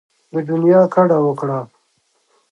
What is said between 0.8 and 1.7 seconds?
کډه وکړه.